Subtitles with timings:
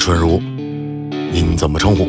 [0.00, 0.40] 春如，
[1.30, 2.08] 您怎么称呼？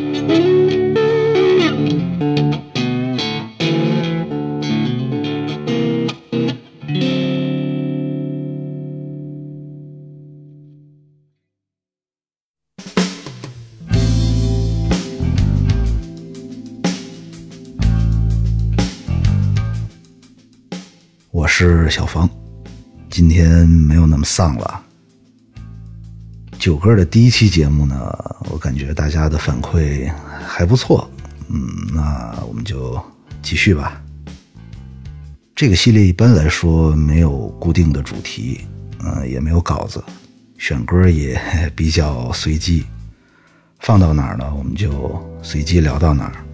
[21.30, 22.26] 我是小冯，
[23.10, 24.81] 今天没有那么丧了。
[26.62, 27.96] 九哥的第一期节目呢，
[28.48, 30.08] 我感觉大家的反馈
[30.46, 31.10] 还不错，
[31.48, 31.58] 嗯，
[31.92, 33.02] 那我们就
[33.42, 34.00] 继续吧。
[35.56, 38.60] 这个系列一般来说没有固定的主题，
[39.00, 40.00] 嗯、也没有稿子，
[40.56, 41.36] 选歌也
[41.74, 42.84] 比较随机，
[43.80, 46.44] 放到哪儿呢，我们就随机聊到哪儿。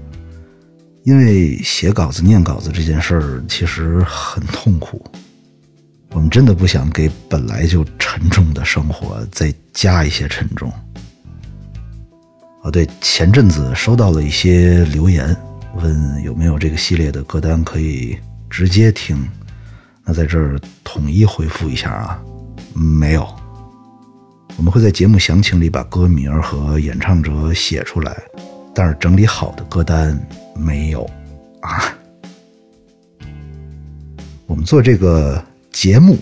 [1.05, 5.05] 因为写稿子、念稿子这件事儿其实很痛苦，
[6.11, 10.73] 我们真的不想给本来就沉重的生活再加一些沉重。
[12.63, 15.37] 哦，对，前阵子收到了一些留言，
[15.77, 18.19] 问有没有这个系列的歌单可以
[18.51, 19.17] 直接听。
[20.05, 22.21] 那在这儿统一回复一下啊，
[22.75, 23.29] 没有。
[24.57, 28.17] 我们会在节目详情里把歌名和演唱者写出来，
[28.75, 30.19] 但是整理好的歌单
[30.57, 31.09] 没有
[31.61, 31.95] 啊。
[34.47, 35.41] 我们做这个
[35.81, 36.19] 节目，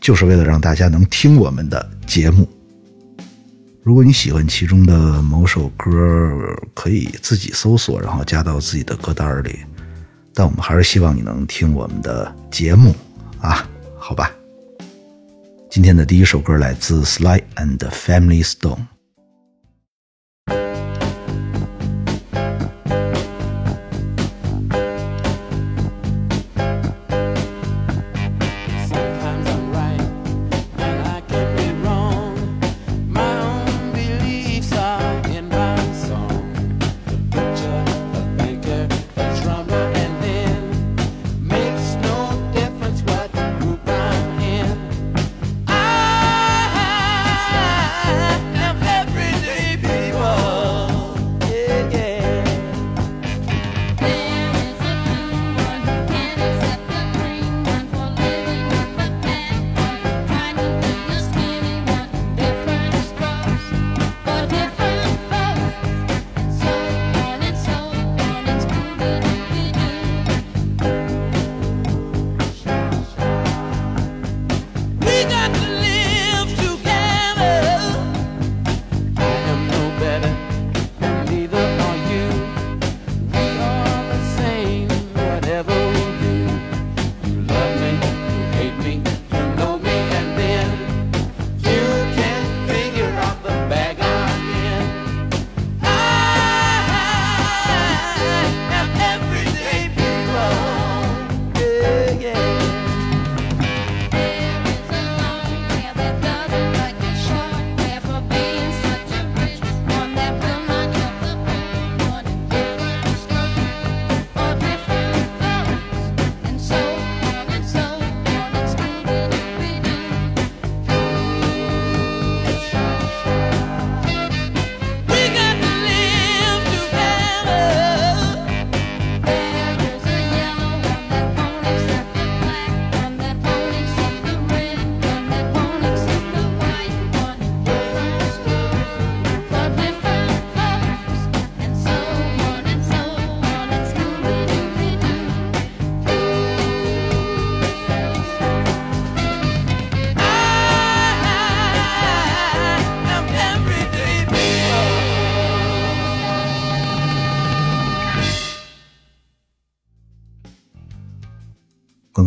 [0.00, 2.48] 就是为了让大家能听我们的节目。
[3.80, 6.36] 如果你喜欢其中的某首歌，
[6.74, 9.60] 可以自己搜索，然后加到自己的歌单里。
[10.34, 12.92] 但我们还是希望你能听我们的节目
[13.40, 13.64] 啊，
[13.96, 14.32] 好吧？
[15.70, 18.97] 今天的第一首歌来自 Sly and Family Stone。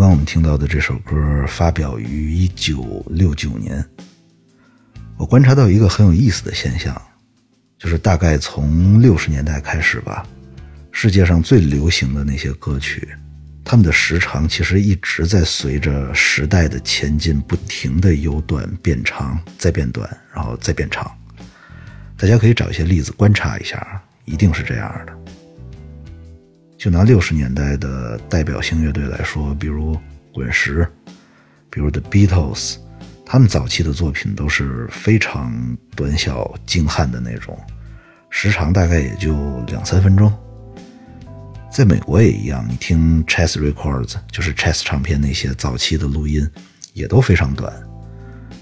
[0.01, 3.87] 刚刚我们听到的这首歌发表于一九六九年。
[5.15, 6.99] 我观察到一个很有意思的现象，
[7.77, 10.25] 就是大概从六十年代开始吧，
[10.91, 13.09] 世界上最流行的那些歌曲，
[13.63, 21.15] 它们的时长其实一直在随着时代的前进，不停的由短变长，再变短，然后再变长。
[22.17, 25.20] 大家可以找一些例子观察一下，一定是这样的。
[26.81, 29.95] 就拿六十年代的代表性乐队来说，比如
[30.33, 30.83] 滚石，
[31.69, 32.77] 比如 The Beatles，
[33.23, 37.55] 他们早期的作品都是非常短小精悍的那种，
[38.31, 40.33] 时长大概也就两三分钟。
[41.71, 46.49] 在美国也一样，你听 Chess Records，就是 Chess 唱片那些早期的录音，
[46.93, 47.71] 也都非常短，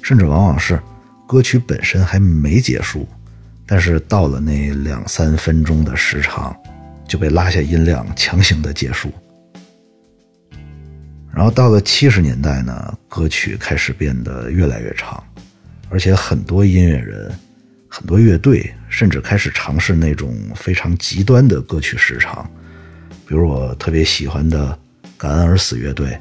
[0.02, 0.78] 甚至往往是
[1.26, 3.08] 歌曲本身还没结束，
[3.66, 6.54] 但是到了那两三分钟的时长，
[7.10, 9.12] 就被拉下音量，强行的结束。
[11.34, 15.22] 然后到了七十年代呢，歌曲开始变得越来越长，
[15.90, 17.32] 而且很多音乐人、
[17.90, 22.50] 很多乐队甚至开始尝试那种非常极端的歌曲时长，
[23.28, 24.78] 比如我特别喜欢的
[25.18, 26.18] 感恩而死乐队，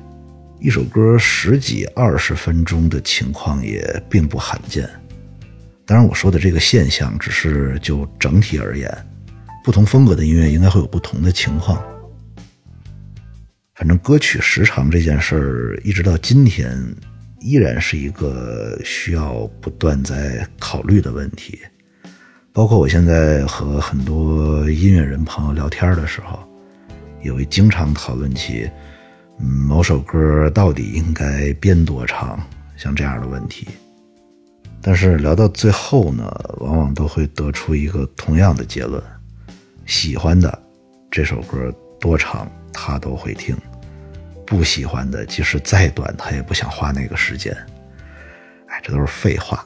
[0.58, 4.88] 一首歌十几二十分钟的情况也并不罕见。
[5.84, 9.07] 当然，我说的这个现象只是就整体而言，
[9.68, 11.78] 不同风格的音乐应该会有不同的情况。
[13.74, 16.74] 反正歌曲时长这件事儿，一直到今天，
[17.40, 21.58] 依然是一个需要不断在考虑的问题。
[22.50, 26.38] 包括我现在和很多音乐人朋友聊天的时候，
[27.22, 28.70] 也会经常讨论起，
[29.38, 32.42] 嗯，某首歌到底应该编多长，
[32.74, 33.68] 像这样的问题。
[34.80, 36.24] 但是聊到最后呢，
[36.60, 39.02] 往往都会得出一个同样的结论：
[39.88, 40.62] 喜欢的
[41.10, 43.56] 这首歌多长，他都会听；
[44.46, 47.56] 不喜欢的，即使再短，他也不想花那个时间。
[48.68, 49.64] 哎，这都是废话。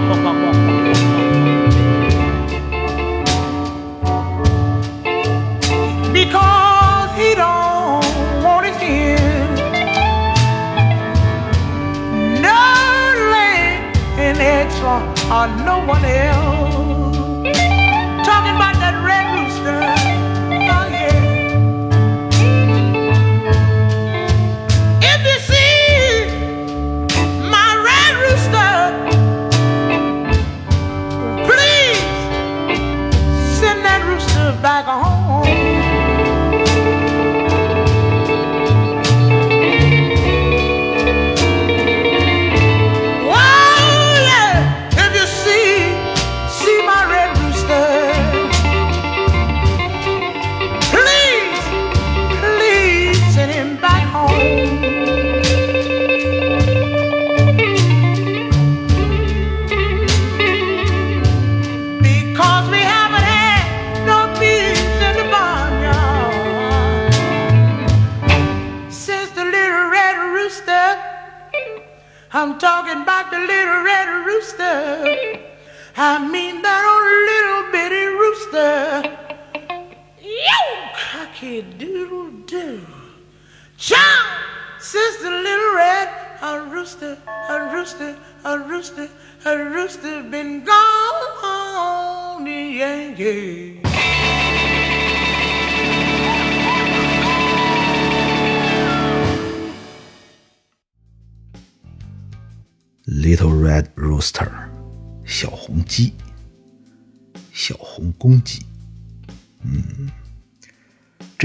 [0.00, 0.35] pa, pa, pa.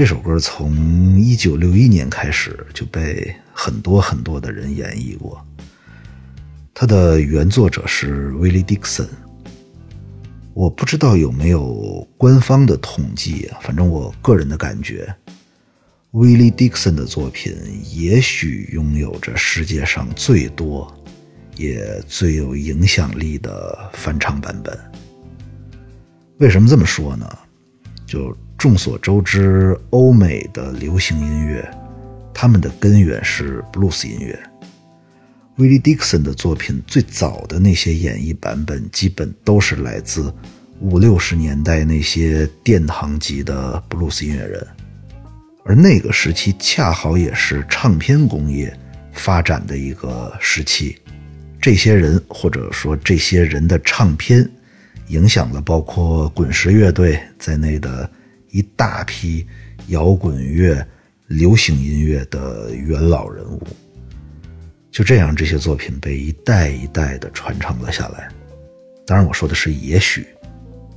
[0.02, 5.40] 这首歌从一九六一年开始就被很多很多的人演绎过。
[6.74, 9.06] 它的原作者是 Willie Dixon。
[10.54, 15.14] 我不知道有没有官方的统计，反正我个人的感觉
[16.10, 17.54] ，Willie Dixon 的作品
[17.92, 20.92] 也许拥有着世界上最多。
[21.54, 24.76] 也最有影响力的翻唱版本。
[26.38, 27.38] 为什么这么说呢？
[28.04, 31.68] 就众所周知，欧美的流行音乐，
[32.32, 34.38] 他们的根源是布鲁斯音乐。
[35.58, 40.32] Willie Dixon 的作品最早的那些演绎版本，基本都是来自
[40.78, 44.64] 五六十年代那些殿堂级的布鲁斯音乐人，
[45.64, 48.72] 而那个时期恰好也是唱片工业
[49.12, 50.96] 发展的一个时期。
[51.60, 54.48] 这些人或者说这些人的唱片，
[55.08, 58.08] 影响了包括滚石乐队在内的
[58.52, 59.44] 一大批
[59.88, 60.86] 摇滚乐、
[61.26, 63.60] 流行音乐的元老人物。
[64.92, 68.28] 就这样，这些作品被一代一代的传承了下来。
[69.04, 70.26] 当然，我说的是也许，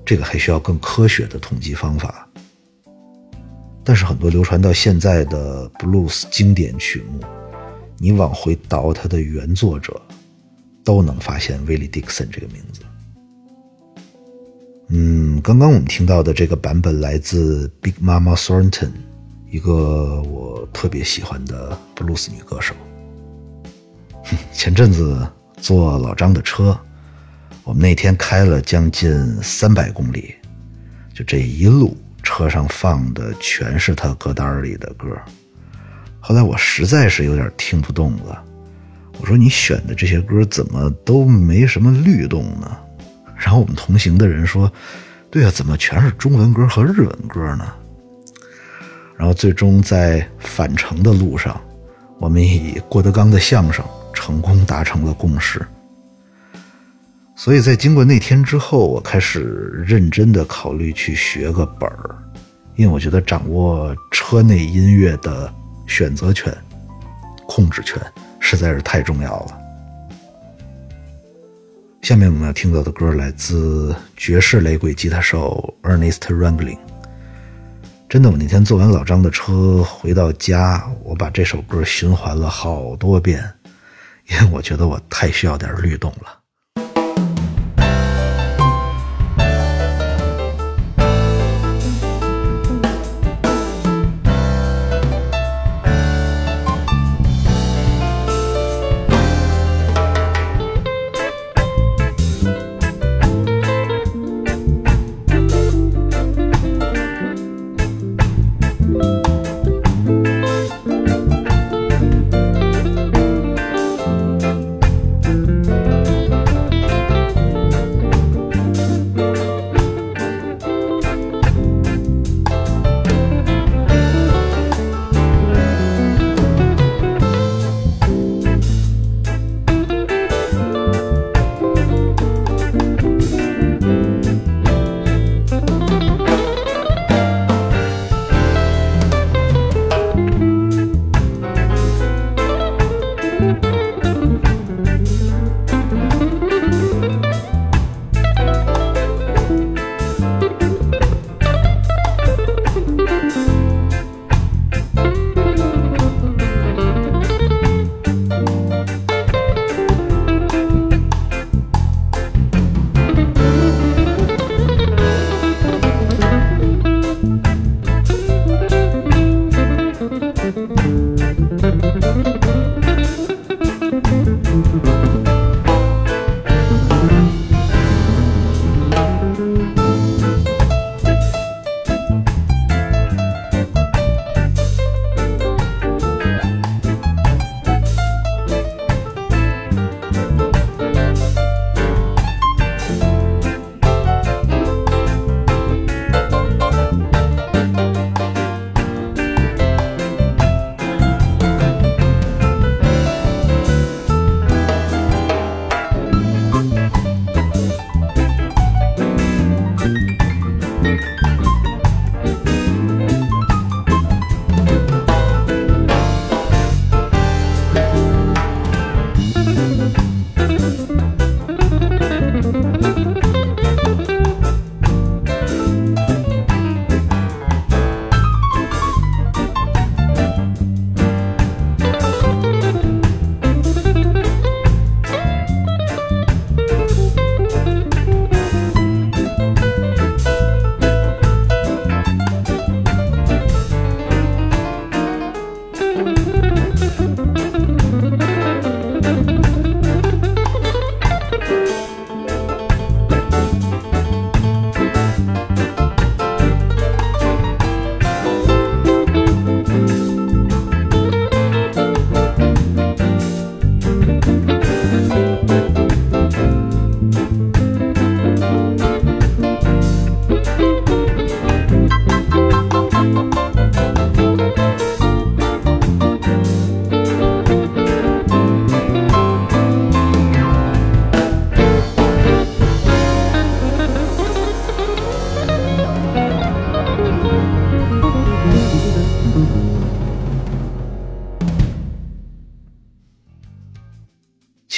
[0.05, 2.29] 这个还需要更科学的统计方法。
[3.83, 7.25] 但是，很多流传到现在的 blues 经典曲目，
[7.97, 9.99] 你往回倒它的原作者。
[10.85, 12.81] 都能发现 Willie Dixon 这个名字。
[14.89, 18.91] 嗯，刚刚我们听到的这个版本来自 Big Mama Thornton，
[19.49, 22.75] 一个我特别喜欢的布鲁斯女歌手。
[24.53, 25.27] 前阵子
[25.57, 26.77] 坐老张的车，
[27.63, 29.11] 我们那天开了将近
[29.41, 30.35] 三百公里，
[31.15, 35.07] 就这一路车上放的全是他歌单里的歌。
[36.19, 38.43] 后来我实在是有点听不动了。
[39.19, 42.77] 我说你选的这些歌怎么都没什么律动呢？
[43.37, 44.71] 然后我们同行的人说
[45.29, 47.73] ：“对啊，怎么全是中文歌和日文歌呢？”
[49.17, 51.59] 然后最终在返程的路上，
[52.19, 55.65] 我们以郭德纲的相声成功达成了共识。
[57.35, 62.15] 所以在经过那天之后，我开始认真的考虑去学个本儿，
[62.75, 65.53] 因为我觉得掌握车内音乐的
[65.87, 66.55] 选择权、
[67.45, 68.01] 控制权。
[68.47, 69.57] 实在是太重要了。
[72.05, 76.77] 下面我们要听到的歌来自爵士雷鬼吉他手 Ernest Rangling。
[78.07, 83.43] 真的，我那天坐完老张的车回到家，我把这首歌循环了好多遍，
[84.27, 86.44] 因为我觉得我太需要点律动了。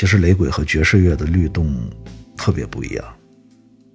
[0.08, 1.78] 实雷鬼和爵士乐的律动
[2.36, 3.06] 特别不一样。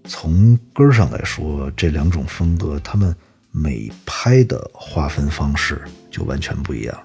[0.05, 3.15] 从根儿上来说，这两种风格，它们
[3.51, 7.03] 每拍的划分方式就完全不一样，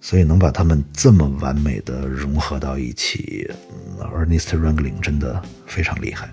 [0.00, 6.28] 所以能把它们这么完美的融合到一起、嗯、，Ernest Rangling 真的非常厉害。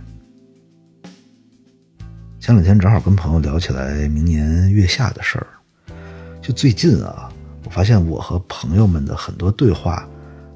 [2.39, 5.47] 前两天正好跟朋友聊起来明年月下的事儿，
[6.41, 7.31] 就最近啊，
[7.63, 10.05] 我发现我和朋友们的很多对话，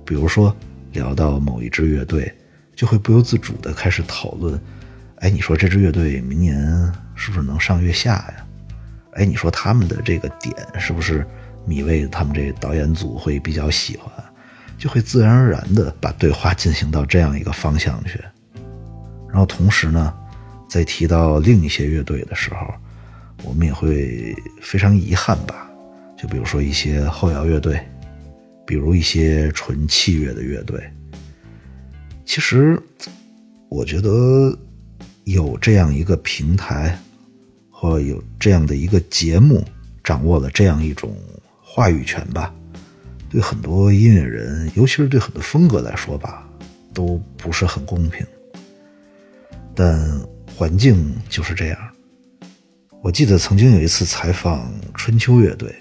[0.04, 0.54] 比如说
[0.98, 2.34] 聊到某一支乐队，
[2.76, 4.60] 就会不由自主的开始讨论，
[5.18, 6.58] 哎，你说这支乐队明年
[7.14, 8.34] 是不是能上月下呀？
[9.14, 11.24] 哎，你说他们的这个点是不是
[11.66, 14.12] 米未他们这导演组会比较喜欢？
[14.76, 18.20] 就会自然而然的把对话进行到这样一个方向去。
[19.30, 20.12] 然后同时呢，
[20.68, 22.74] 在提到另一些乐队的时候，
[23.44, 25.70] 我们也会非常遗憾吧，
[26.18, 27.80] 就比如说一些后摇乐队，
[28.68, 30.78] 比如一些纯器乐的乐队。
[32.26, 32.78] 其实，
[33.70, 34.54] 我觉得
[35.24, 37.00] 有这样一个平台，
[37.72, 39.66] 或有这样的一个节目，
[40.04, 41.16] 掌握了这样一种
[41.64, 42.54] 话语权吧，
[43.30, 46.46] 对很多音乐人，尤其是对很多风格来说吧，
[46.94, 48.28] 都不是很公平。
[49.74, 50.20] 但
[50.54, 51.80] 环境就是这样。
[53.02, 55.74] 我记得曾经有一次采访春秋乐队，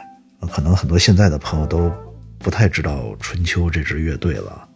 [0.53, 1.91] 可能很多现在的朋友都
[2.39, 4.69] 不太知道春秋这支乐队了。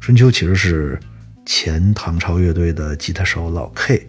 [0.00, 0.98] 春秋其实是
[1.46, 4.08] 前唐朝乐队的吉他手老 K，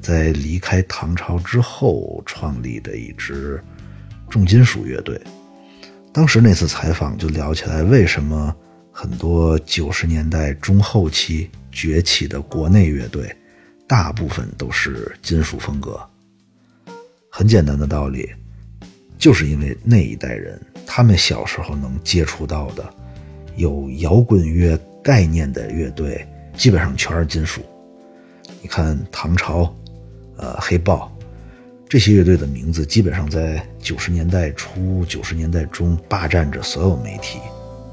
[0.00, 3.62] 在离开唐朝之后创立的一支
[4.30, 5.20] 重金属乐队。
[6.12, 8.54] 当时那次采访就聊起来，为什么
[8.90, 13.30] 很多九十年代中后期崛起的国内乐队，
[13.86, 16.00] 大部分都是金属风格。
[17.30, 18.30] 很简单的道理，
[19.18, 22.88] 就是因为那一代人，他们小时候能接触到的
[23.56, 27.60] 有摇滚乐概念的乐队，基本上全是金属。
[28.62, 29.74] 你看唐朝，
[30.36, 31.12] 呃，黑豹
[31.88, 37.38] 这些乐队的名字，基本上在九十年代初、九十年代中霸占着所有媒体，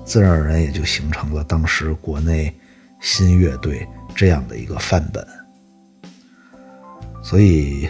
[0.05, 2.53] 自然而然也就形成了当时国内
[3.01, 5.25] 新乐队这样的一个范本。
[7.21, 7.87] 所以，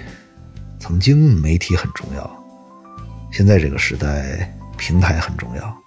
[0.79, 2.45] 曾经媒体很重要，
[3.31, 5.77] 现在这个时代平台很重要。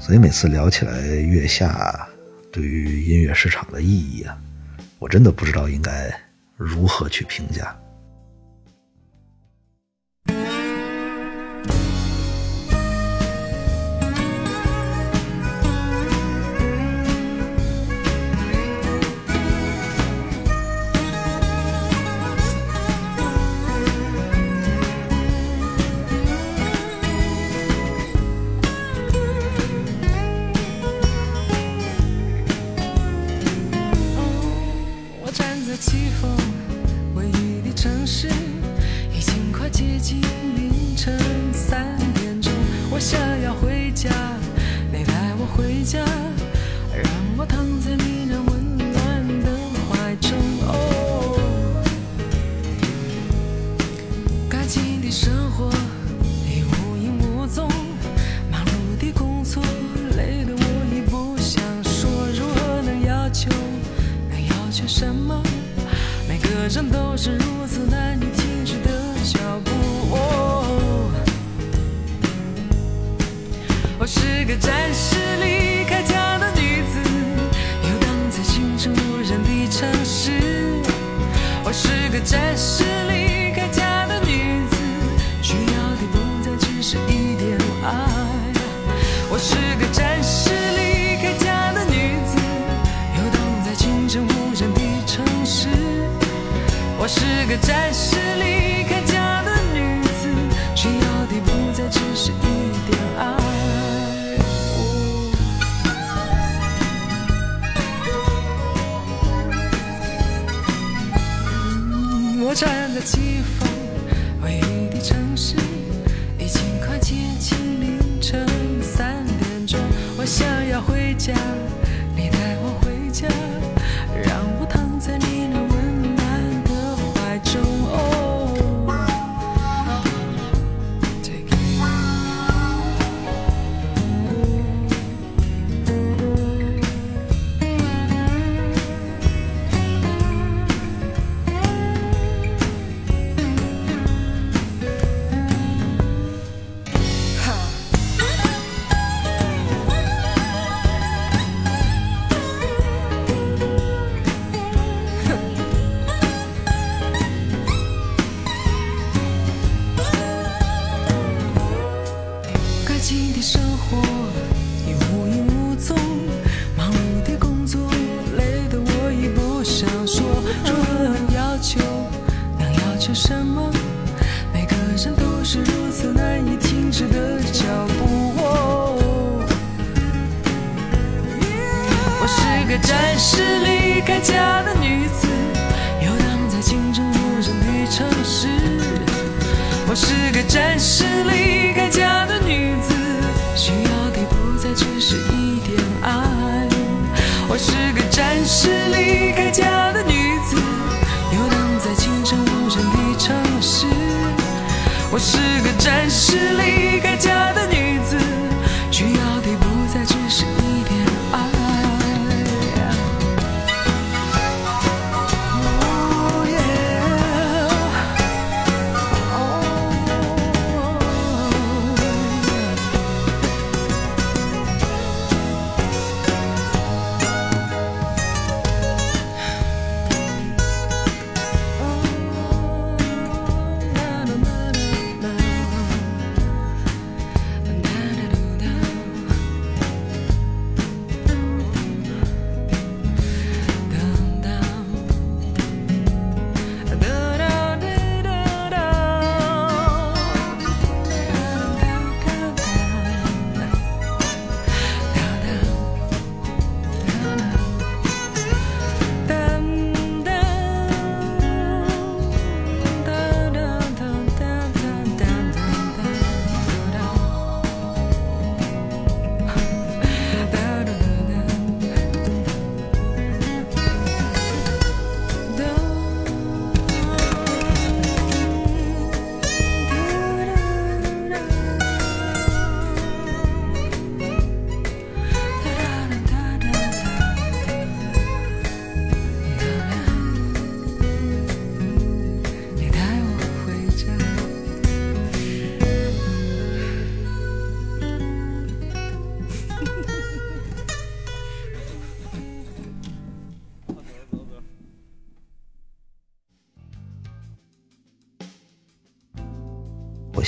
[0.00, 2.08] 所以每次聊起来月下
[2.52, 4.36] 对于音乐市场的意义啊，
[4.98, 6.12] 我真的不知道应该
[6.56, 7.76] 如何去评价。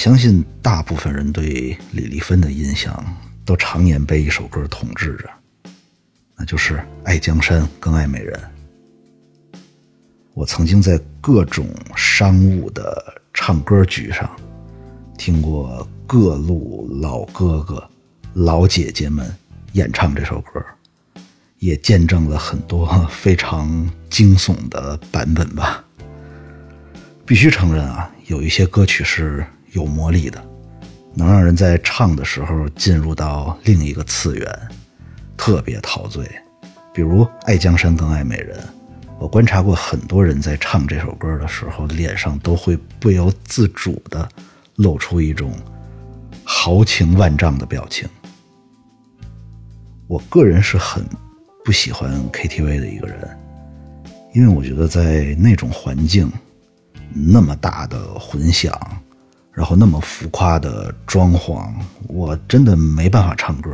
[0.06, 3.04] 相信大部分人对李丽芬的印象
[3.44, 5.28] 都常年被一首歌统治着，
[6.36, 8.40] 那就是《爱江山更爱美人》。
[10.32, 14.30] 我曾经在各种商务的唱歌局上
[15.18, 17.84] 听过各路老哥哥、
[18.32, 19.28] 老姐姐们
[19.72, 20.64] 演唱这首歌，
[21.58, 25.84] 也见证了很多非常惊悚的版本吧。
[27.26, 29.44] 必须承认啊，有一些歌曲是
[29.76, 30.42] 有魔力的，
[31.14, 34.68] 能让人在唱的时候进入到另一个次元，
[35.36, 36.26] 特别陶醉。
[36.94, 38.58] 比如《爱江山更爱美人》，
[39.20, 44.26] 我观察过很多人在唱这首歌的时候，脸上都会不由自主地
[44.76, 45.52] 露出一种
[46.42, 48.08] 豪情万丈的表情。
[50.06, 51.04] 我个人是很
[51.66, 53.28] 不喜欢 KTV 的一个人，
[54.32, 56.32] 因为我觉得在那种环境，
[57.12, 58.72] 那么大的混响，
[59.56, 61.66] 然后那么浮夸的装潢，
[62.08, 63.72] 我真的没办法唱歌，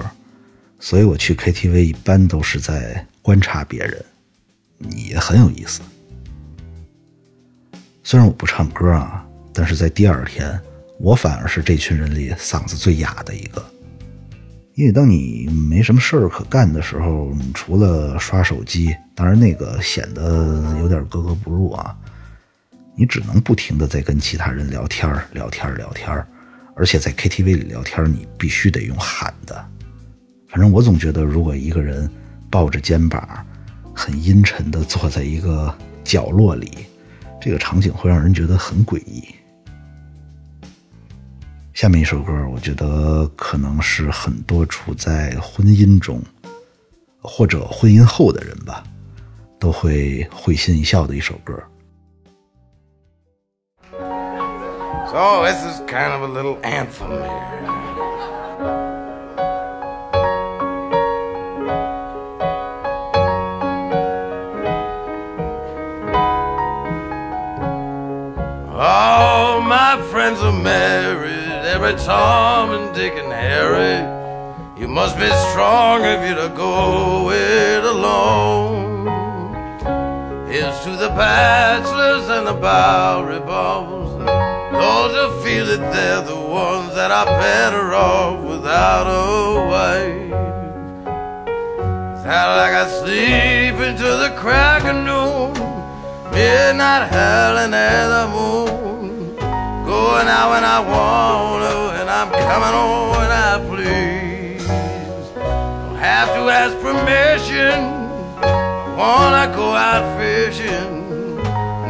[0.79, 4.05] 所以我去 KTV 一般都是在观察别人，
[4.97, 5.81] 也很有意思。
[8.05, 10.57] 虽然我不唱歌啊，但是在第二天，
[11.01, 13.61] 我反而是这群人里嗓子最哑的一个。
[14.75, 21.93] 因为当你没什么事儿可干的时候，你除了刷手机，当然那个显得有点格格不入啊，
[22.95, 26.27] 你只能不停的在跟其他人聊天儿聊天儿聊天儿
[26.75, 29.65] 而且在 KTV 里聊天你必须得用喊的。
[30.49, 32.11] 反正我总觉得，如果一个人
[32.51, 33.47] 抱着肩膀，
[33.95, 35.75] 很阴沉的坐在一个
[36.05, 36.71] 角落里，
[37.41, 39.25] 这个场景会让人觉得很诡异。
[41.73, 46.23] 下面一首歌，我觉得可能是很多处在婚姻中
[47.23, 48.85] 或者婚姻后的人吧，
[49.59, 51.55] 都会会心一笑的一首歌。
[55.13, 57.21] So this is kind of a little anthem here.
[68.75, 74.01] All my friends are married, every Tom and Dick and Harry.
[74.81, 79.07] You must be strong if you're to go it alone.
[80.49, 84.02] Here's to the bachelors and the Bowery balls.
[84.73, 90.33] Those who feel that they're the ones that are better off without a wife.
[92.25, 95.53] How like I sleep into the crack of noon,
[96.33, 99.37] midnight howling at the moon,
[99.85, 104.67] going out when I want to, and I'm coming on when I please.
[105.35, 107.77] Don't have to ask permission.
[108.41, 111.02] I wanna go out fishing,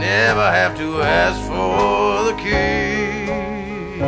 [0.03, 4.03] never have to ask for the keys.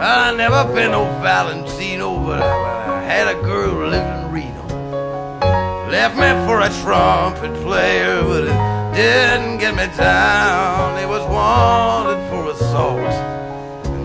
[0.00, 4.64] I never been no Valentino, but I, had a girl who lived in Reno.
[5.90, 8.60] Left me for a trumpet player, but it
[8.94, 10.96] didn't get me down.
[11.00, 13.14] He was wanted for assault.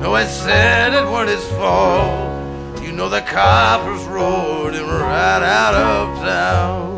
[0.02, 5.76] Though I said it weren't his fault, you know the coppers roared him right out
[5.76, 6.95] of town.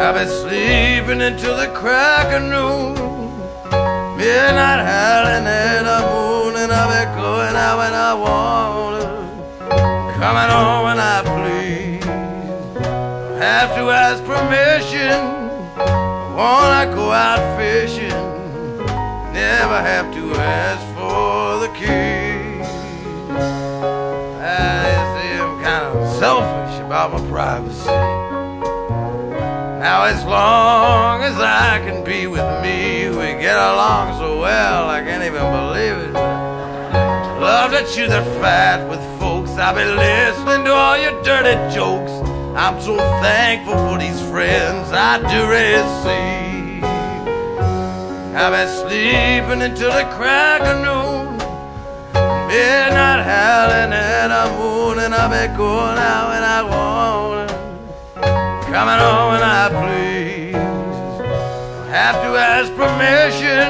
[0.00, 2.94] I've been sleeping until the crack of noon.
[4.16, 9.08] Midnight howling at the moon, and I've been going out when I want to,
[10.18, 12.04] coming on when I please.
[12.04, 15.20] Don't have to ask permission.
[15.76, 18.08] I wanna go out fishing,
[19.34, 22.66] never have to ask for the keys.
[24.40, 28.19] I see I'm kind of selfish about my privacy.
[29.80, 35.00] Now as long as I can be with me, we get along so well I
[35.00, 36.12] can't even believe it.
[37.40, 39.52] Love to chew the fat with folks.
[39.52, 42.12] I've been listening to all your dirty jokes.
[42.54, 46.84] I'm so thankful for these friends I do receive.
[48.36, 51.38] I've been sleeping until the crack of noon.
[52.48, 57.29] Midnight howling at the moon, and I've been going out when I want
[58.72, 60.52] coming on when I please.
[60.52, 63.68] Don't have to ask permission.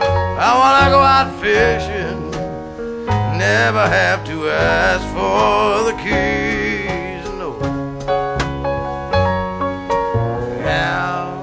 [0.00, 2.30] I wanna go out fishing.
[3.36, 7.24] Never have to ask for the keys.
[7.40, 7.50] No.
[10.64, 11.40] Now.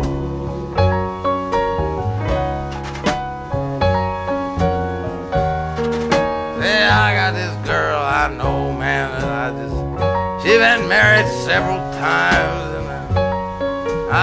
[6.60, 9.78] Say I got this girl I know, man, and I just
[10.44, 12.57] she been married several times,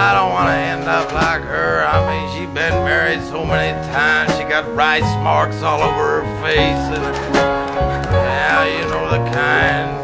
[0.06, 1.84] I, don't want to end up like her.
[1.86, 6.42] I mean, she's been married so many times, she got rice marks all over her
[6.42, 7.04] face, and
[8.12, 10.03] yeah, you know the kind.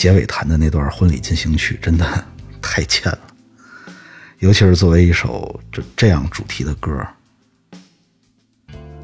[0.00, 2.24] 结尾弹的那段婚礼进行曲真的
[2.62, 3.18] 太欠了，
[4.38, 7.06] 尤其是作为一首这这样主题的歌，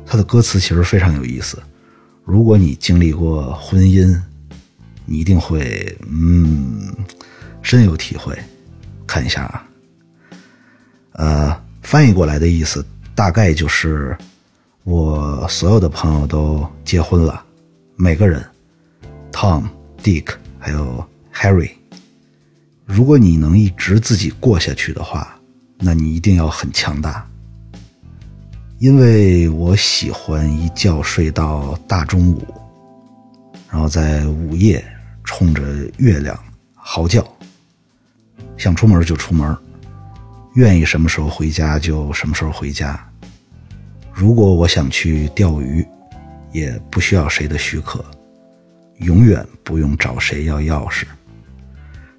[0.07, 1.63] 它的歌词其实非常有意思。
[2.25, 4.19] 如果你经历过婚姻，
[5.05, 6.97] 你一定会嗯
[7.61, 8.35] 深有体会。
[9.07, 9.69] 看一下啊，
[11.13, 12.83] 呃，翻译过来的意思
[13.15, 14.17] 大概就是
[14.85, 17.45] 我所有的朋友都结婚了，
[17.97, 18.43] 每个人
[19.31, 19.65] ，Tom、
[20.03, 20.29] Dick
[20.67, 21.71] 还有 Harry。
[22.85, 25.39] 如果你能一直自己过下去的话，
[25.79, 27.25] 那你一定要很强大。
[28.81, 32.45] 因为我喜欢一觉睡到大中午，
[33.71, 34.85] 然后在午夜
[35.23, 35.63] 冲着
[35.99, 36.37] 月亮
[36.75, 37.25] 嚎叫，
[38.57, 39.57] 想出门就出门，
[40.57, 43.01] 愿意什么时候回家就什么时候回家。
[44.13, 45.87] 如果我想去钓鱼，
[46.51, 48.05] 也不需要谁的许可，
[48.99, 51.05] 永远不用找谁要钥匙。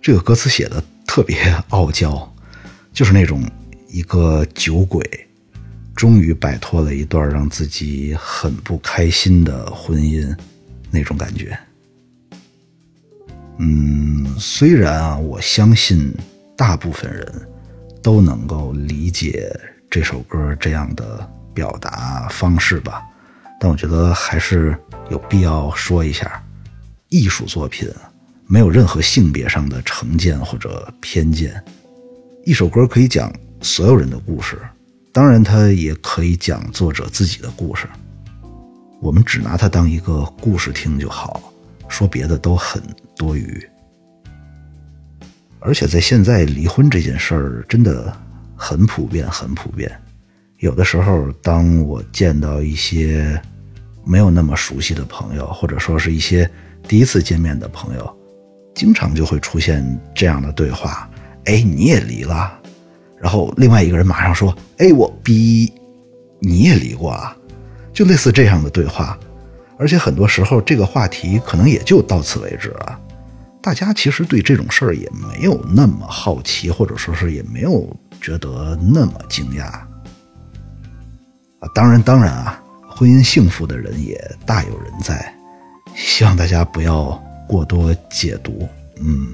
[0.01, 1.37] 这个歌词写的特别
[1.69, 2.33] 傲娇，
[2.93, 3.43] 就是那种
[3.87, 5.01] 一个酒鬼，
[5.95, 10.35] 终于摆脱了一段让自己很不开心的婚姻，
[10.91, 11.57] 那种感觉。
[13.59, 16.13] 嗯，虽然啊，我相信
[16.55, 17.47] 大部分人
[18.03, 19.51] 都能够理解
[19.89, 23.01] 这首歌这样的表达方式吧，
[23.59, 24.77] 但我觉得还是
[25.09, 26.43] 有必要说一下，
[27.09, 27.89] 艺术作品
[28.45, 31.61] 没有任何性别上的成见或者偏见，
[32.45, 34.57] 一首歌可以讲所有人的故事，
[35.11, 37.87] 当然它也可以讲作者自己的故事，
[39.01, 41.53] 我们只拿它当一个故事听就好，
[41.87, 42.81] 说别的都很
[43.15, 43.69] 多余。
[45.59, 48.15] 而且在现在，离婚这件事儿真的
[48.55, 49.91] 很普遍，很普遍。
[50.59, 53.41] 有的时候，当我见到一些
[54.05, 56.49] 没有那么熟悉的朋友，或者说是一些
[56.87, 58.17] 第一次见面的朋友，
[58.73, 59.83] 经常就会出现
[60.15, 61.09] 这样的对话
[61.45, 62.57] ：“哎，你也离了？”
[63.19, 65.73] 然后另外一个人马上说：“哎，我逼，
[66.39, 67.35] 你也离过啊？”
[67.91, 69.17] 就类似这样的对话。
[69.79, 72.99] 而且很多时候，这个话题可能也就到此为止了。
[73.61, 79.65] 大家其实对这种事儿也没有那么好奇，或者说是也没有觉得那么惊讶。
[81.59, 85.31] 啊，当然，当然啊，婚姻幸福的人也大有人在，
[85.97, 87.11] 希望大家不要
[87.47, 88.69] 过多解读。
[88.97, 89.33] 嗯，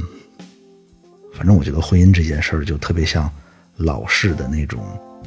[1.33, 3.29] 反正我觉得婚姻这件事儿就特别像
[3.75, 4.81] 老式的那种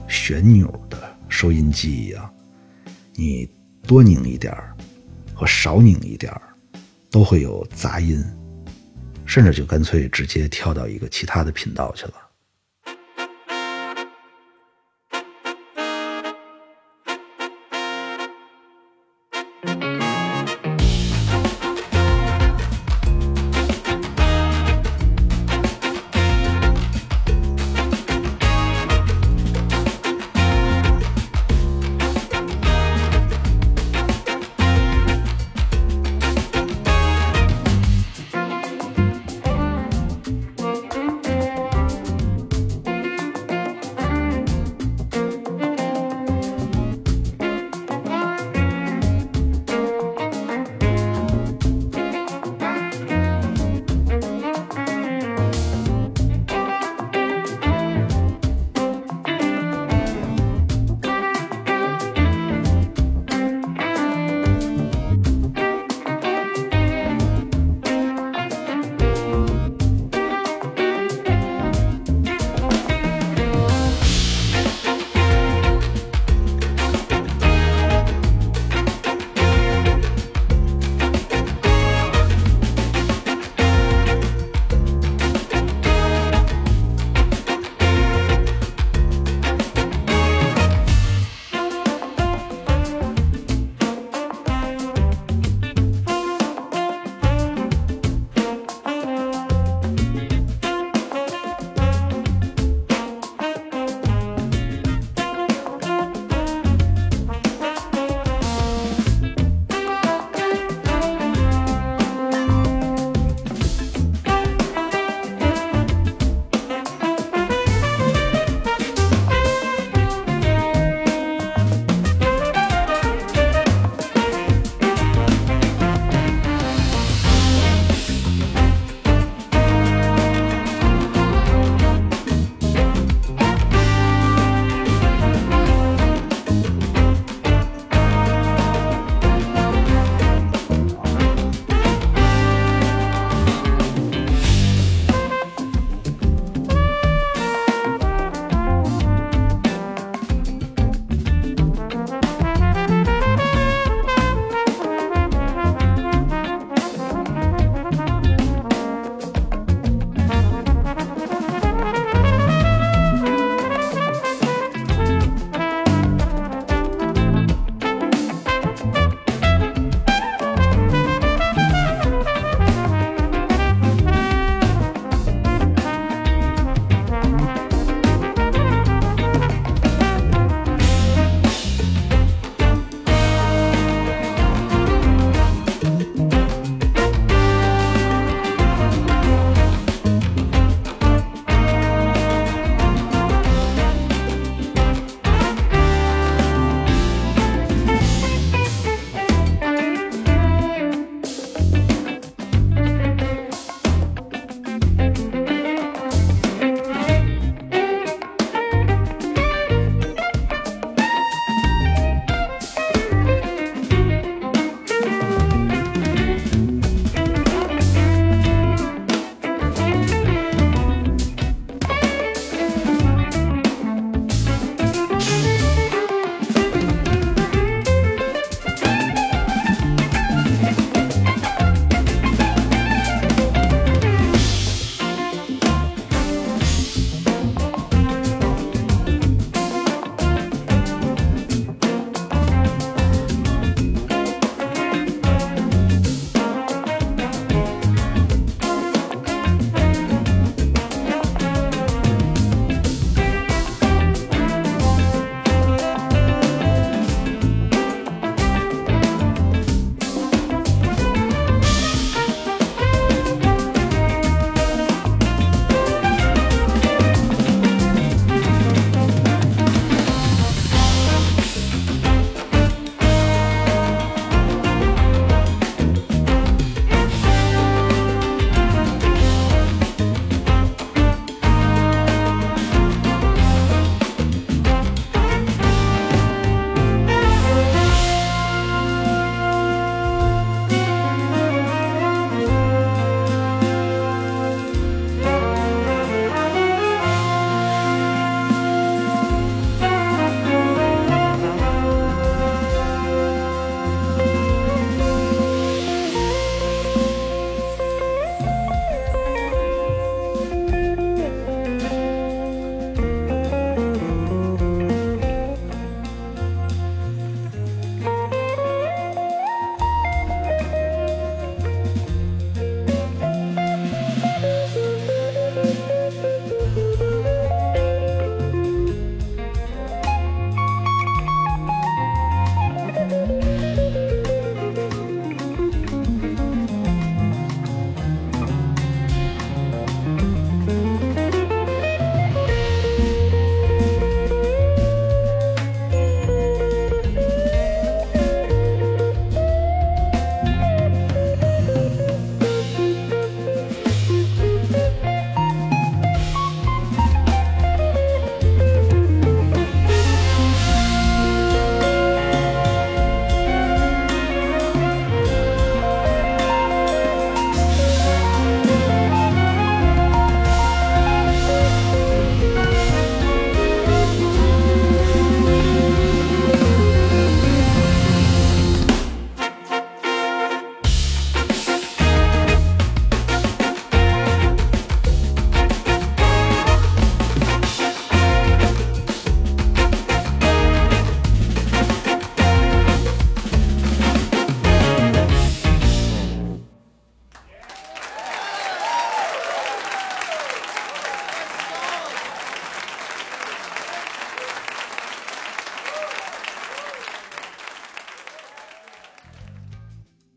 [0.08, 2.34] 旋钮的收音机一样，
[3.14, 3.48] 你
[3.86, 4.74] 多拧一点儿
[5.34, 6.42] 和少拧一点儿，
[7.10, 8.24] 都会有杂音。
[9.26, 12.14] 甚至就干脆直接跳到一个其他的频道去了。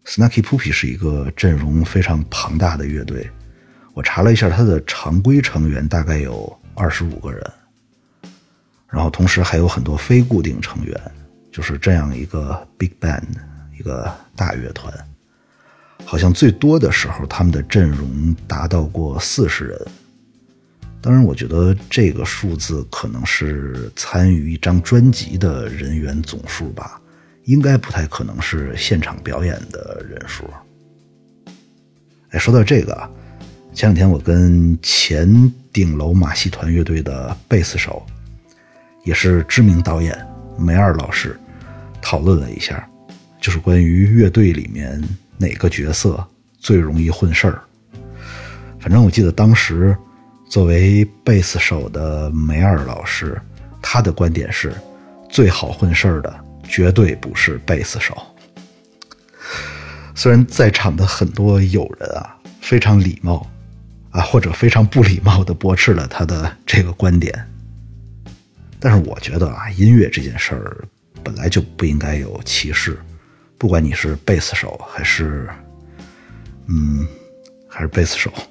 [0.10, 3.30] Snaky Puppy 是一个阵容非常庞大的乐队，
[3.94, 7.54] 我查了一下，它的常规成员大概有二十五个人，
[8.90, 11.00] 然后同时还有很多非固定成员，
[11.52, 13.22] 就是这样一个 big band，
[13.78, 14.92] 一个大乐团。
[16.04, 19.80] 好像最多的时候，他们的阵容达到过四十人。
[21.02, 27.00] 当然，我觉得这个数字可能是参与一张专辑的人员总数吧，
[27.46, 30.44] 应该不太可能是现场表演的人数。
[32.32, 33.10] 哎，说到这个啊，
[33.74, 38.06] 前两天我跟前顶楼马戏团乐队的贝斯手，
[39.04, 40.18] 也是知名导演
[40.58, 41.40] 梅二老师
[42.02, 42.88] 讨论了一下，
[43.40, 45.02] 就是关于乐队里面
[45.38, 46.26] 哪个角色
[46.60, 47.62] 最容易混事儿。
[48.80, 49.96] 反正我记得当时。
[50.52, 53.40] 作为贝斯手的梅尔老师，
[53.84, 54.74] 他的观点是，
[55.30, 58.16] 最好混事儿的绝对不是贝斯手。
[60.16, 63.50] 虽然在场的很多友人啊非常礼貌，
[64.12, 67.48] 啊或者非常不礼貌的驳斥了他的这个观点，
[68.80, 70.86] 但是我觉得啊，音乐这件事儿
[71.24, 73.00] 本来就不应该有歧视，
[73.58, 75.50] 不管你是贝斯手还是，
[76.68, 77.08] 嗯，
[77.70, 78.32] 还是贝斯手。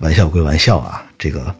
[0.00, 1.54] 玩笑归玩笑啊，这个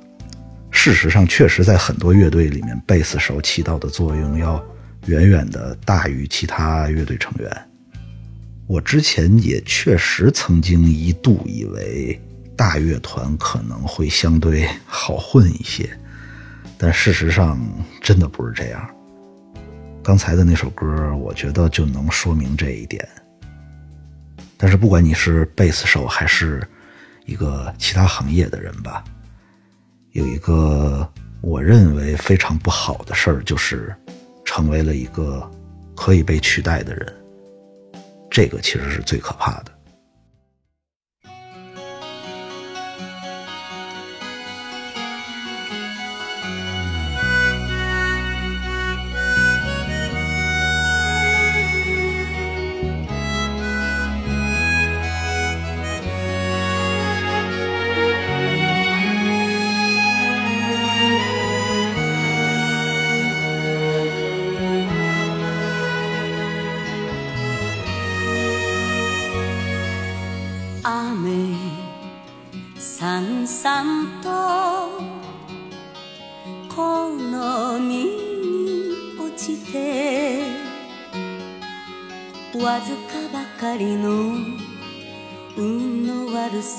[0.73, 4.61] 事实上确实在很多乐队里面，贝斯手起到的作用要
[5.07, 7.69] 远远的大于其他乐队成员。
[8.67, 12.19] 我之前也确实曾经一度以为
[12.57, 15.89] 大乐团可能会相对好混一些，
[16.79, 17.61] 但事实上
[18.01, 18.89] 真的不是这样。
[20.03, 23.07] 刚才的那首歌，我觉得就能说明这一点。
[24.57, 26.67] 但是不管你是贝斯手还是，
[27.27, 29.05] 一个其他行业的人吧，
[30.13, 31.09] 有一个
[31.41, 33.95] 我认为非常不好的事儿，就是
[34.45, 35.51] 成为了一个
[35.97, 37.13] 可以被取代的人，
[38.31, 39.73] 这个其实是最可怕的。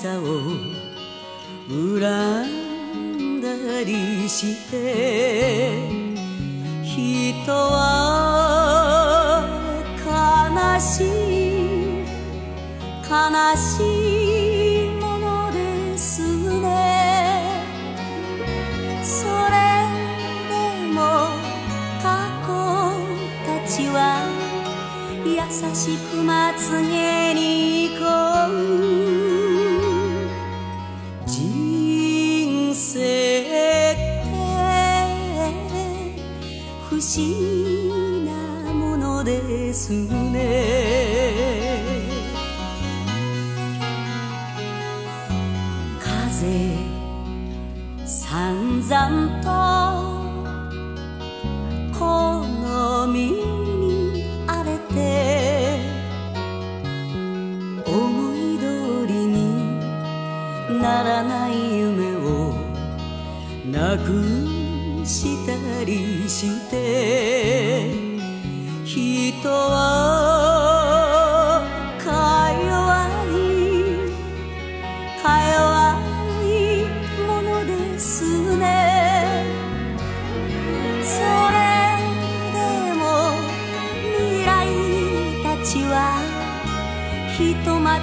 [0.03, 0.23] さを
[1.69, 3.47] 恨んだ
[3.85, 5.77] りして
[6.83, 7.87] 人は
[10.03, 10.11] 悲
[10.81, 12.03] しい
[13.09, 13.15] 悲
[13.55, 13.92] しい。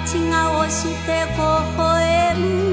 [0.00, 2.69] 待ち顔して微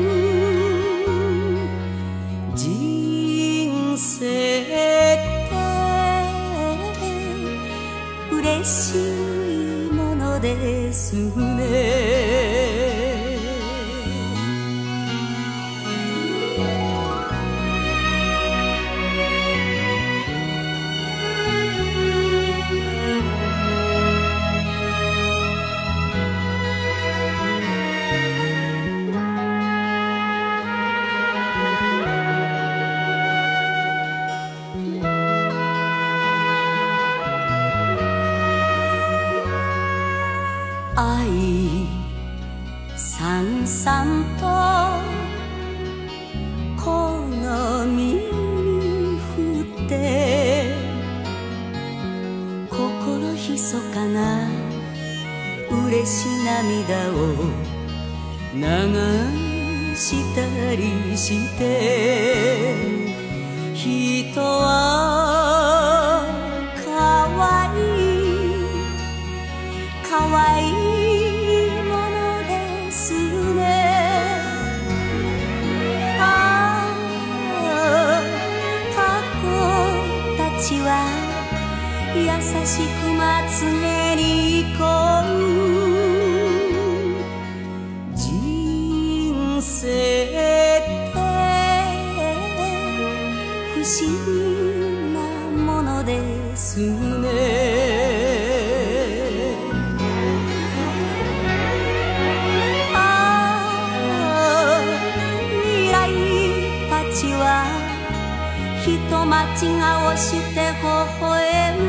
[108.85, 109.67] 人間違
[110.07, 110.87] をして微
[111.21, 111.83] 笑む。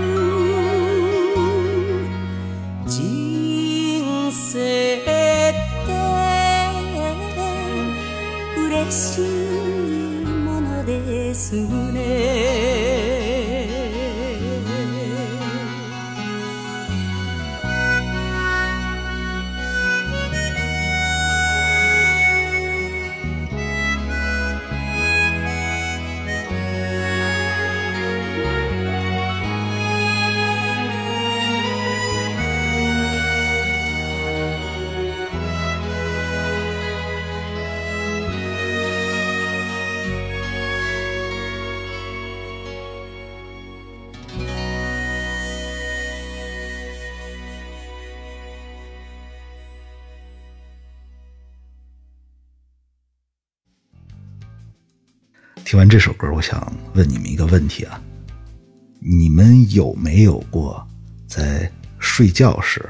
[2.85, 5.53] 人生っ
[5.85, 5.89] て
[8.57, 12.48] 嬉しいものですね。
[55.69, 58.01] 听完这首歌，我想问你们一个问题啊：
[58.99, 60.83] 你们有没有过
[61.27, 62.83] 在睡觉时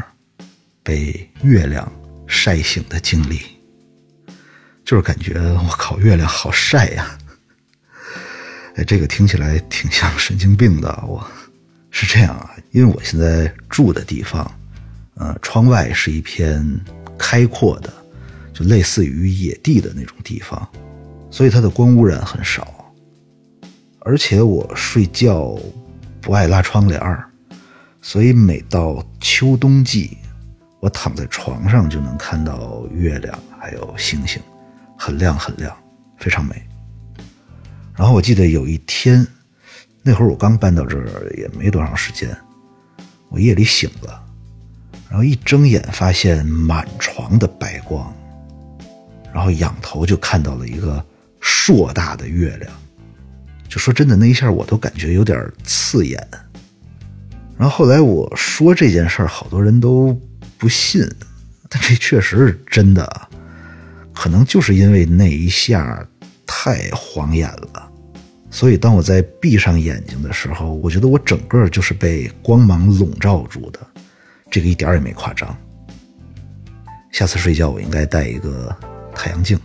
[0.82, 1.91] 被月亮
[2.25, 3.41] 晒醒的经历？
[4.86, 7.17] 就是感觉我靠，月亮好晒呀！
[8.77, 11.03] 哎，这个听起来挺像神经病的。
[11.05, 11.30] 我
[11.91, 14.49] 是这样啊，因为我现在住的地方，
[15.15, 16.65] 呃，窗外是一片
[17.17, 17.93] 开阔的，
[18.53, 20.65] 就类似于野地的那种地方。
[21.32, 22.93] 所以它的光污染很少，
[23.99, 25.57] 而且我睡觉
[26.21, 27.23] 不爱拉窗帘儿，
[28.01, 30.17] 所以每到秋冬季，
[30.80, 34.41] 我躺在床上就能看到月亮还有星星，
[34.97, 35.75] 很亮很亮，
[36.17, 36.61] 非常美。
[37.95, 39.25] 然后我记得有一天，
[40.01, 42.36] 那会儿我刚搬到这儿也没多长时间，
[43.30, 44.23] 我夜里醒了，
[45.09, 48.11] 然后一睁眼发现满床的白光，
[49.34, 51.05] 然后仰头就看到了一个
[51.39, 52.71] 硕大的月亮，
[53.67, 56.25] 就说真的，那一下我都感觉有点刺眼。
[57.57, 60.19] 然后后来我说这件事儿，好多人都
[60.57, 61.05] 不信，
[61.67, 63.29] 但这确实是真的。
[64.13, 66.05] 可能就是因为那一下
[66.45, 67.91] 太晃眼了，
[68.51, 73.79] 所以当我在闭上眼睛的时候，我觉得我整个就是被光芒笼罩住的，
[74.51, 75.55] 这个一点也没夸张。
[77.11, 78.75] 下次睡觉我应该带一个
[79.15, 79.59] 太阳镜。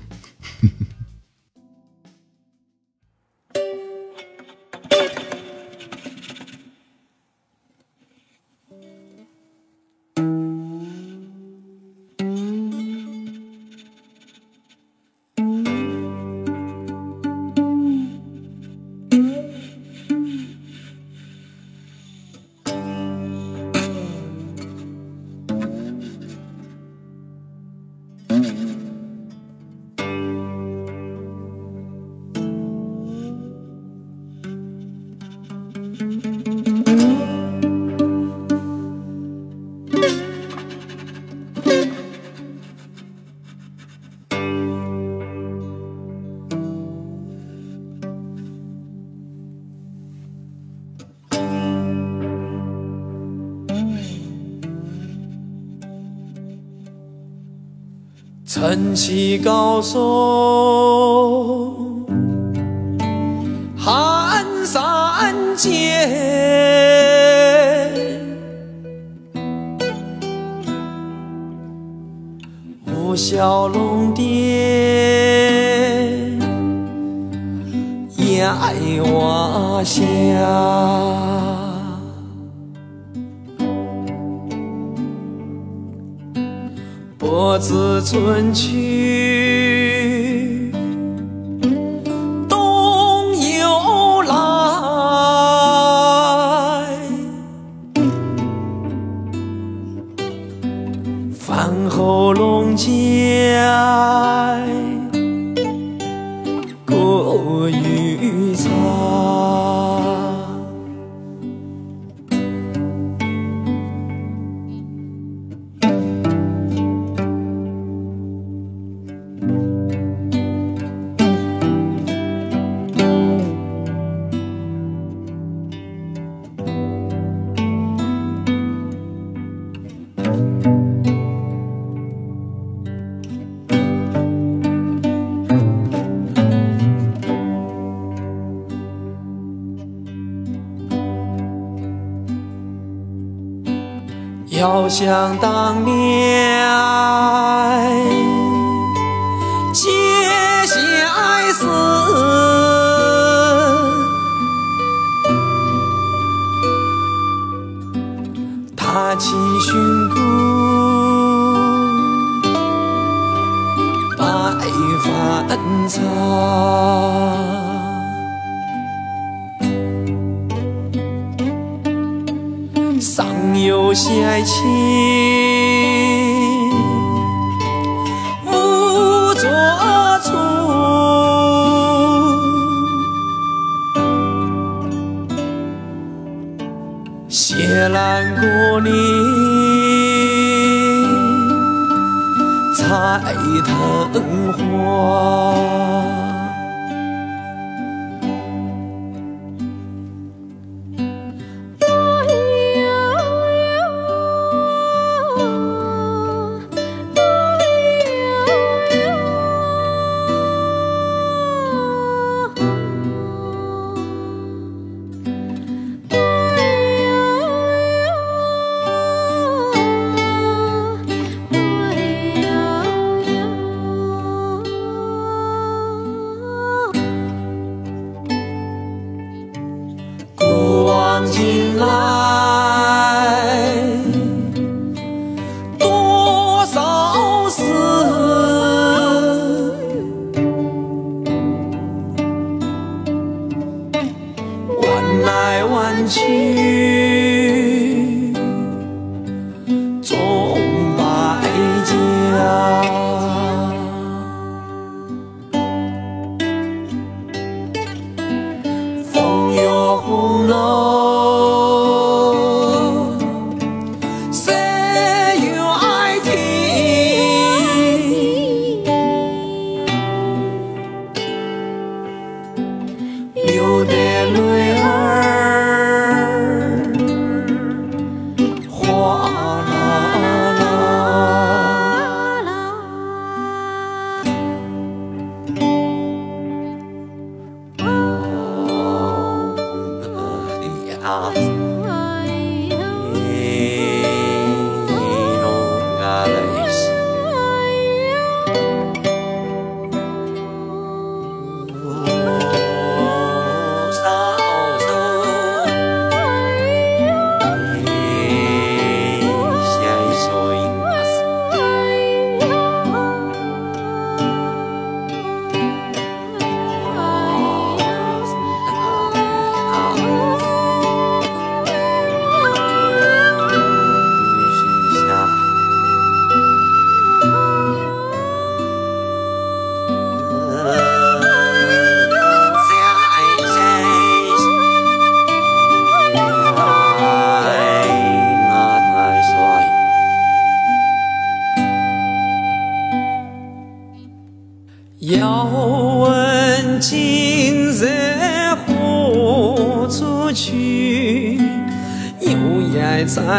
[145.04, 145.63] 想到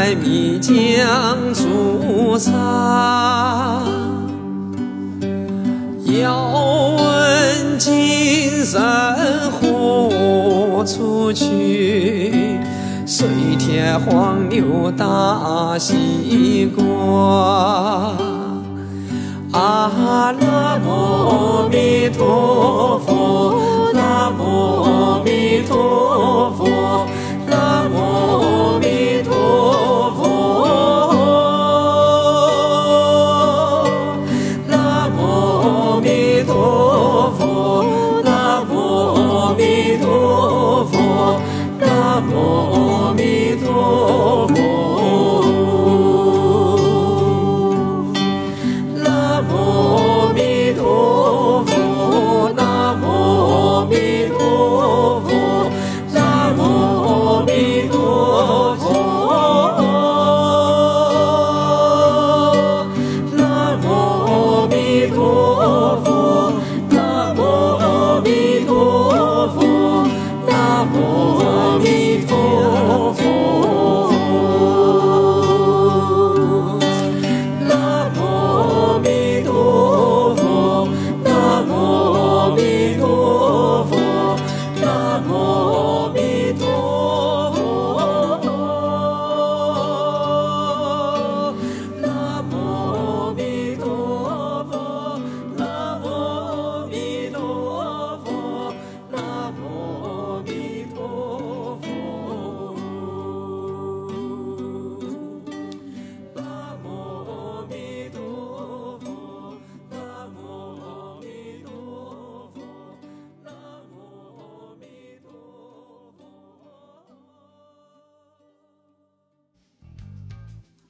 [0.06, 0.76] 柴米酱
[1.52, 3.82] 醋茶。
[6.22, 6.48] 要
[6.96, 9.16] 问金山
[9.50, 12.60] 何处去？
[13.08, 13.28] 水
[13.58, 18.14] 田黄牛大西瓜。
[19.54, 22.55] 阿、啊、拉阿弥陀。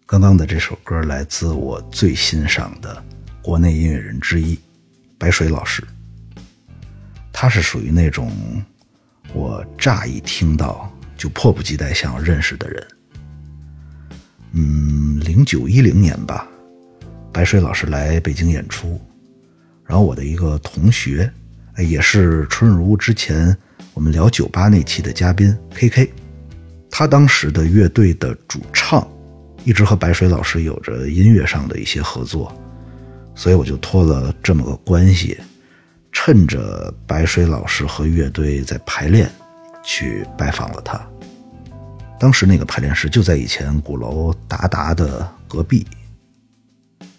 [0.08, 3.04] 刚刚的这首歌来自我最欣赏的
[3.42, 4.58] 国内音乐人之一，
[5.18, 5.84] 白水老师。
[7.34, 8.32] 他是属于那种
[9.34, 12.88] 我乍一听到就迫不及待想要认识的人。
[14.52, 16.48] 嗯，零九一零年吧，
[17.34, 19.02] 白水老师来北京演出，
[19.84, 21.28] 然后我的一个同学，
[21.80, 23.58] 也是春如之前
[23.96, 26.14] 我们聊酒吧那期的嘉宾 K K，
[26.92, 29.06] 他当时的乐队的主唱
[29.66, 32.56] 一直和白水老师有着音乐上的一些合作，
[33.34, 35.38] 所以我就托了这么个关系，
[36.12, 39.30] 趁着白水老师和乐队在排练，
[39.84, 41.04] 去拜访了他。
[42.20, 45.86] 当时那个排练室就在以前鼓楼达达的隔壁。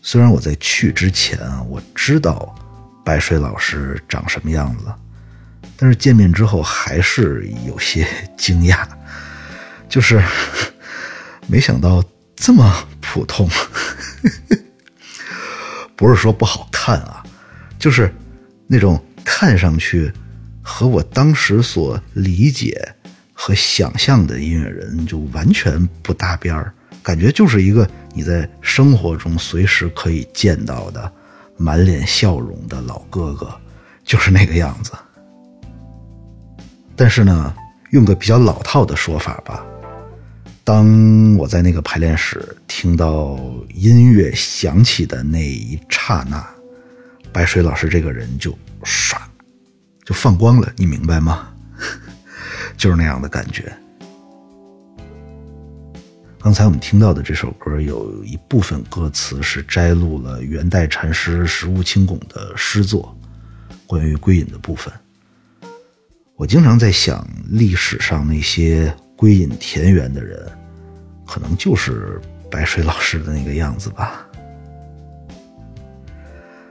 [0.00, 1.38] 虽然我在去之前，
[1.68, 2.54] 我知道
[3.04, 4.84] 白水老师长什么样子，
[5.76, 8.06] 但是见面之后还是有些
[8.38, 8.86] 惊讶，
[9.88, 10.22] 就是
[11.48, 12.02] 没想到
[12.36, 13.48] 这么普通。
[15.96, 17.24] 不是说不好看啊，
[17.78, 18.14] 就是
[18.66, 20.12] 那种看上去
[20.60, 22.86] 和我当时所理解
[23.32, 26.70] 和想象的音乐人就完全不搭边儿，
[27.02, 31.10] 感觉就是一个你在生活中随时可以见到的
[31.56, 33.50] 满脸笑容的老哥哥，
[34.04, 34.92] 就是那个样子。
[36.94, 37.54] 但是呢，
[37.92, 39.64] 用个比较老套的说法吧，
[40.66, 43.38] 当我在那个排练室听到
[43.72, 46.44] 音乐响起的那一刹那，
[47.32, 48.50] 白水老师这个人就
[48.82, 49.16] 唰
[50.04, 51.54] 就放光了，你明白吗？
[52.76, 53.72] 就是那样的感觉。
[56.40, 63.16] 刚才我们听到的这首歌有一部分歌词是摘录了元代禅师石屋清拱的诗作，
[63.86, 64.92] 关于归隐的部分。
[66.34, 70.46] 我经常在想，历史上那些归隐田园的人，
[71.26, 74.26] 可能就是白水老师的那个样子吧。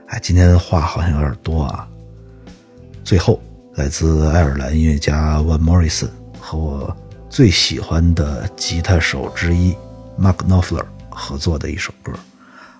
[0.06, 1.88] 哎，今天的话好像有点多啊。
[3.02, 3.40] 最后，
[3.74, 6.08] 来自爱尔兰音乐家 Van Morrison
[6.40, 6.96] 和我
[7.28, 9.74] 最喜欢的吉他手之一
[10.18, 12.12] Mark Knopfler 合作的一首歌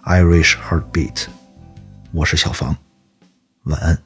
[0.08, 1.14] 《Irish Heartbeat》。
[2.12, 2.76] 我是小房，
[3.64, 4.05] 晚安。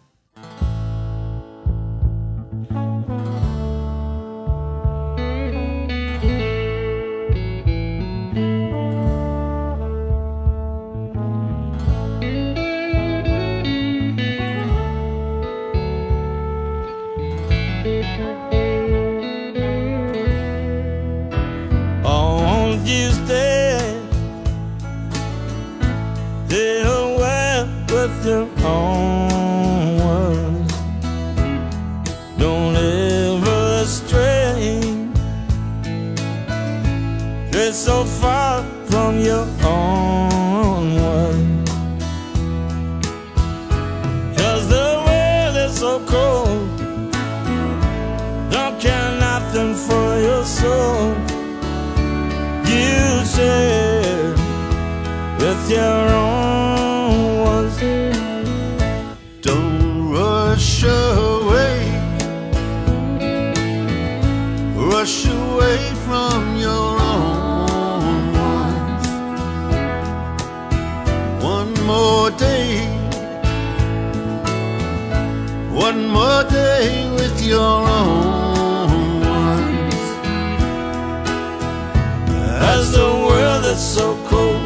[82.81, 84.64] As the world that's so cold,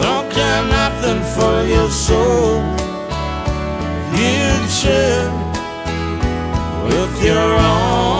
[0.00, 2.62] don't care nothing for your soul.
[4.16, 4.48] You
[4.80, 5.30] share
[6.88, 8.17] with your own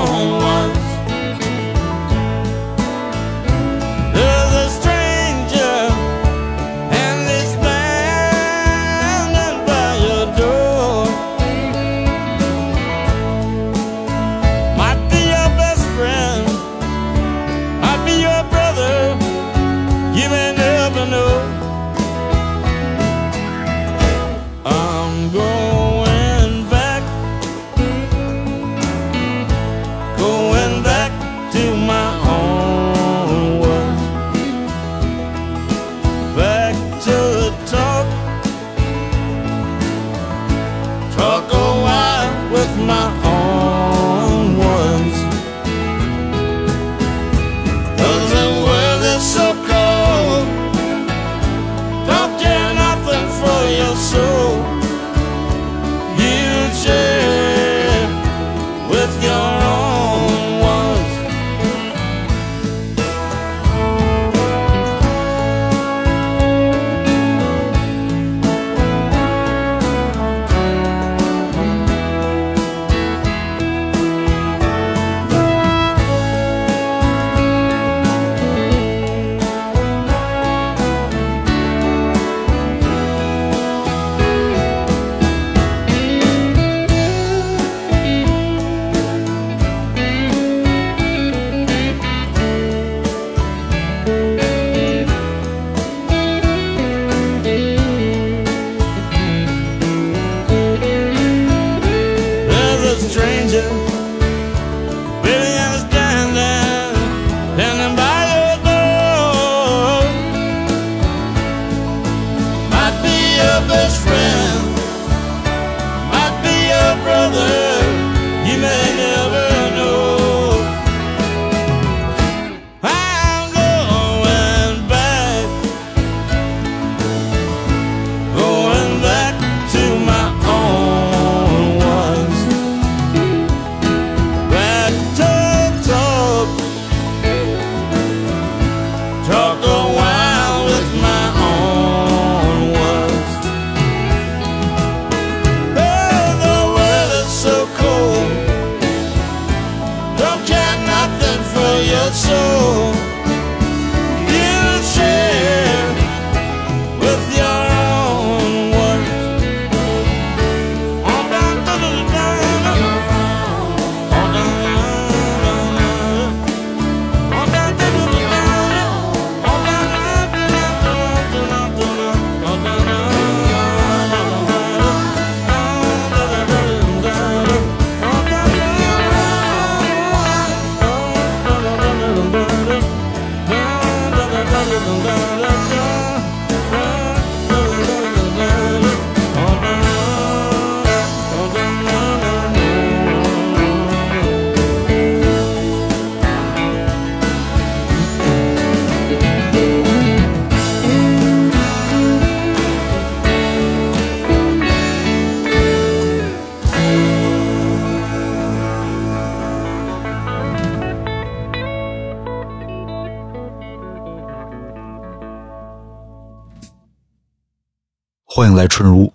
[218.58, 219.07] 来春如，